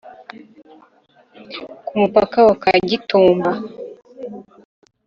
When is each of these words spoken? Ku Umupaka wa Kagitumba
Ku 1.85 1.89
Umupaka 1.97 2.37
wa 2.47 2.55
Kagitumba 2.63 3.51